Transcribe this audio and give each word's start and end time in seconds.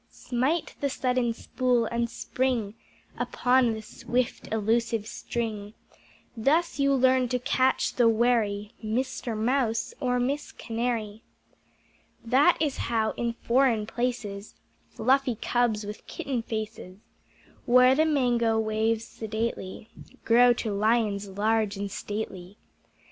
Smite 0.09 0.73
the 0.81 0.89
Sudden 0.89 1.31
Spool, 1.31 1.85
and 1.85 2.09
spring 2.09 2.73
Upon 3.19 3.73
the 3.75 3.83
Swift 3.83 4.51
Elusive 4.51 5.05
String, 5.05 5.75
Thus 6.35 6.79
you 6.79 6.95
learn 6.95 7.27
to 7.27 7.37
catch 7.37 7.93
the 7.93 8.09
wary 8.09 8.73
Mister 8.81 9.35
Mouse 9.35 9.93
or 9.99 10.19
Miss 10.19 10.53
Canary. 10.53 11.21
That 12.25 12.57
is 12.59 12.77
how 12.89 13.11
in 13.11 13.33
Foreign 13.33 13.85
Places 13.85 14.55
Fluffy 14.89 15.35
Cubs 15.35 15.85
with 15.85 16.07
Kitten 16.07 16.41
faces, 16.41 16.97
Where 17.67 17.93
the 17.93 18.07
mango 18.07 18.57
waves 18.57 19.03
sedately, 19.05 19.91
Grow 20.25 20.51
to 20.53 20.73
Lions 20.73 21.29
large 21.29 21.77
and 21.77 21.91
stately. 21.91 22.57